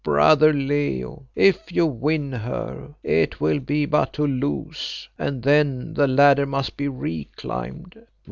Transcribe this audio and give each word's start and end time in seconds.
Brother 0.03 0.51
Leo, 0.51 1.27
if 1.35 1.71
you 1.71 1.85
win 1.85 2.31
her, 2.31 2.95
it 3.03 3.39
will 3.39 3.59
be 3.59 3.85
but 3.85 4.13
to 4.13 4.25
lose, 4.25 5.07
and 5.19 5.43
then 5.43 5.93
the 5.93 6.07
ladder 6.07 6.47
must 6.47 6.75
be 6.75 6.87
reclimbed. 6.87 7.99